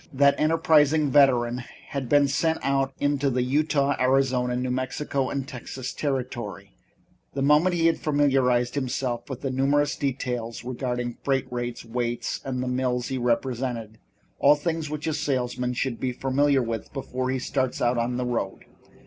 That 0.11 0.39
enterprising 0.39 1.11
veteran 1.11 1.59
had 1.89 2.09
been 2.09 2.27
sent 2.27 2.57
out 2.63 2.91
into 2.99 3.29
the 3.29 3.43
Utah, 3.43 3.95
Arizona, 3.99 4.55
New 4.55 4.71
Mexico 4.71 5.29
and 5.29 5.47
Texas 5.47 5.93
territory 5.93 6.73
the 7.35 7.43
moment 7.43 7.75
he 7.75 7.85
had 7.85 7.99
familiarized 7.99 8.73
himself 8.73 9.29
with 9.29 9.41
the 9.41 9.51
numerous 9.51 9.95
details 9.95 10.63
regarding 10.63 11.17
freight 11.23 11.45
rates, 11.51 11.85
weights 11.85 12.41
and 12.43 12.63
the 12.63 12.67
mills 12.67 13.09
he 13.09 13.19
represented, 13.19 13.99
all 14.39 14.55
things 14.55 14.89
which 14.89 15.05
a 15.05 15.13
salesman 15.13 15.73
should 15.75 15.99
be 15.99 16.11
familiar 16.13 16.63
with 16.63 16.91
before 16.93 17.29
he 17.29 17.37
starts 17.37 17.79
out 17.79 17.99
on 17.99 18.17
the 18.17 18.25
road. 18.25 18.65